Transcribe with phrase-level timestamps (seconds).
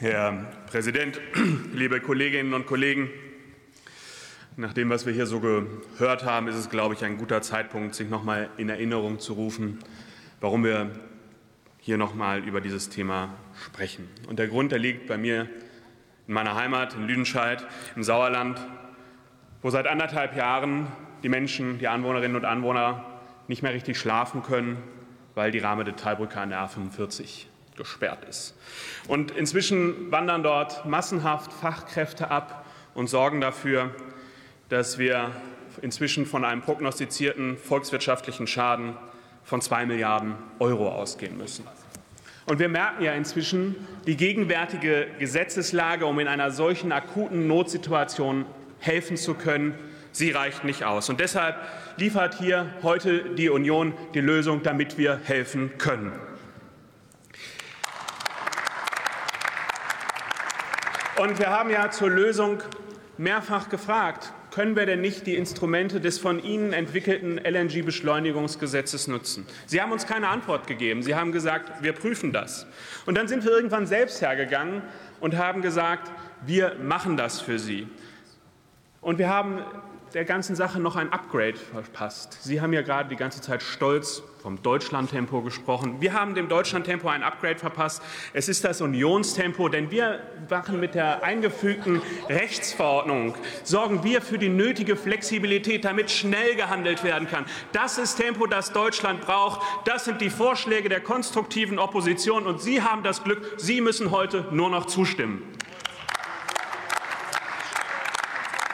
[0.00, 1.20] Herr Präsident,
[1.74, 3.10] liebe Kolleginnen und Kollegen!
[4.56, 7.94] Nach dem, was wir hier so gehört haben, ist es, glaube ich, ein guter Zeitpunkt,
[7.94, 9.78] sich noch mal in Erinnerung zu rufen,
[10.40, 10.90] warum wir
[11.76, 14.08] hier noch mal über dieses Thema sprechen.
[14.26, 15.50] Und der Grund, der liegt bei mir
[16.26, 18.58] in meiner Heimat in Lüdenscheid im Sauerland,
[19.60, 20.86] wo seit anderthalb Jahren
[21.22, 23.04] die Menschen, die Anwohnerinnen und Anwohner
[23.48, 24.78] nicht mehr richtig schlafen können,
[25.34, 27.49] weil die Rahmedetailbrücke an der A45
[27.80, 28.54] gesperrt ist.
[29.08, 33.90] Und inzwischen wandern dort massenhaft Fachkräfte ab und sorgen dafür,
[34.68, 35.30] dass wir
[35.80, 38.96] inzwischen von einem prognostizierten volkswirtschaftlichen Schaden
[39.44, 41.66] von zwei Milliarden Euro ausgehen müssen.
[42.44, 43.76] Und wir merken ja inzwischen,
[44.06, 48.44] die gegenwärtige Gesetzeslage, um in einer solchen akuten Notsituation
[48.78, 49.74] helfen zu können,
[50.12, 51.08] sie reicht nicht aus.
[51.08, 51.56] Und deshalb
[51.96, 56.12] liefert hier heute die Union die Lösung, damit wir helfen können.
[61.20, 62.62] Und wir haben ja zur Lösung
[63.18, 69.46] mehrfach gefragt, können wir denn nicht die Instrumente des von Ihnen entwickelten LNG-Beschleunigungsgesetzes nutzen?
[69.66, 71.02] Sie haben uns keine Antwort gegeben.
[71.02, 72.66] Sie haben gesagt, wir prüfen das.
[73.04, 74.80] Und dann sind wir irgendwann selbst hergegangen
[75.20, 76.10] und haben gesagt,
[76.46, 77.86] wir machen das für Sie.
[79.02, 79.62] Und wir haben
[80.14, 82.38] der ganzen Sache noch ein Upgrade verpasst.
[82.42, 86.00] Sie haben ja gerade die ganze Zeit stolz vom Deutschlandtempo gesprochen.
[86.00, 88.02] Wir haben dem Deutschlandtempo ein Upgrade verpasst.
[88.32, 94.48] Es ist das Unionstempo, denn wir machen mit der eingefügten Rechtsverordnung, sorgen wir für die
[94.48, 97.44] nötige Flexibilität, damit schnell gehandelt werden kann.
[97.72, 99.60] Das ist Tempo, das Deutschland braucht.
[99.84, 102.46] Das sind die Vorschläge der konstruktiven Opposition.
[102.46, 105.42] Und Sie haben das Glück, Sie müssen heute nur noch zustimmen.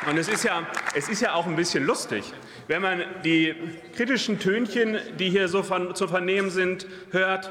[0.09, 2.33] Und es ist, ja, es ist ja auch ein bisschen lustig,
[2.69, 3.57] wenn man die
[3.97, 7.51] kritischen Tönchen, die hier so von, zu vernehmen sind, hört.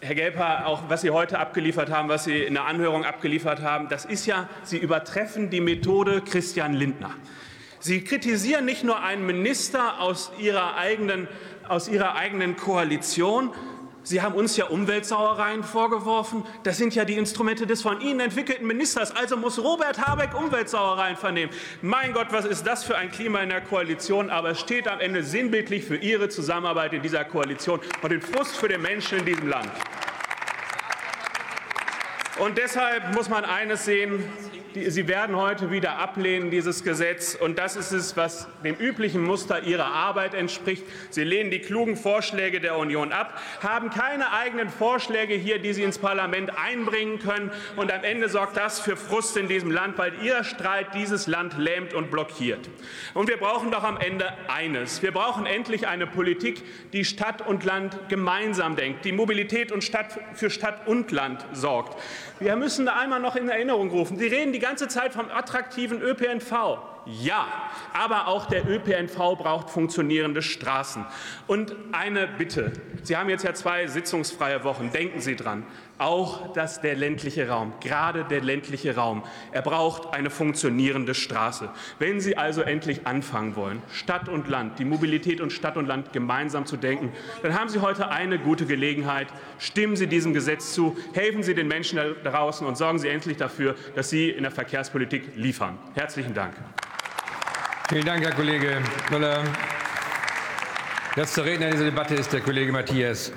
[0.00, 3.88] Herr Gelper, auch was Sie heute abgeliefert haben, was Sie in der Anhörung abgeliefert haben,
[3.88, 7.14] das ist ja, Sie übertreffen die Methode Christian Lindner.
[7.78, 11.28] Sie kritisieren nicht nur einen Minister aus Ihrer eigenen,
[11.68, 13.52] aus ihrer eigenen Koalition,
[14.04, 16.44] Sie haben uns ja Umweltsauereien vorgeworfen.
[16.62, 19.16] Das sind ja die Instrumente des von Ihnen entwickelten Ministers.
[19.16, 21.50] Also muss Robert Habeck Umweltsauereien vernehmen.
[21.80, 24.28] Mein Gott, was ist das für ein Klima in der Koalition?
[24.28, 28.56] Aber es steht am Ende sinnbildlich für Ihre Zusammenarbeit in dieser Koalition und den Frust
[28.56, 29.70] für den Menschen in diesem Land.
[32.38, 34.22] Und deshalb muss man eines sehen.
[34.74, 37.36] Sie werden heute wieder ablehnen, dieses Gesetz.
[37.36, 40.82] Und das ist es, was dem üblichen Muster Ihrer Arbeit entspricht.
[41.10, 45.84] Sie lehnen die klugen Vorschläge der Union ab, haben keine eigenen Vorschläge hier, die Sie
[45.84, 47.52] ins Parlament einbringen können.
[47.76, 51.56] Und am Ende sorgt das für Frust in diesem Land, weil Ihr Streit dieses Land
[51.56, 52.68] lähmt und blockiert.
[53.14, 55.02] Und wir brauchen doch am Ende eines.
[55.02, 60.18] Wir brauchen endlich eine Politik, die Stadt und Land gemeinsam denkt, die Mobilität und Stadt
[60.34, 61.96] für Stadt und Land sorgt.
[62.40, 64.18] Wir müssen da einmal noch in Erinnerung rufen.
[64.18, 66.78] Sie reden die ganze Zeit vom attraktiven ÖPNV.
[67.06, 67.46] Ja,
[67.92, 71.04] aber auch der ÖPNV braucht funktionierende Straßen.
[71.46, 72.72] Und eine Bitte.
[73.02, 74.90] Sie haben jetzt ja zwei sitzungsfreie Wochen.
[74.90, 75.64] Denken Sie dran.
[75.96, 79.22] Auch das der ländliche Raum, gerade der ländliche Raum,
[79.52, 81.70] er braucht eine funktionierende Straße.
[82.00, 86.12] Wenn Sie also endlich anfangen wollen, Stadt und Land, die Mobilität und Stadt und Land
[86.12, 87.12] gemeinsam zu denken,
[87.42, 89.28] dann haben Sie heute eine gute Gelegenheit.
[89.60, 93.36] Stimmen Sie diesem Gesetz zu, helfen Sie den Menschen da draußen und sorgen Sie endlich
[93.36, 95.78] dafür, dass Sie in der Verkehrspolitik liefern.
[95.94, 96.54] Herzlichen Dank.
[97.90, 98.80] Vielen Dank, Herr Kollege
[99.10, 99.44] Müller.
[101.16, 103.30] Letzter Redner in dieser Debatte ist der Kollege Matthias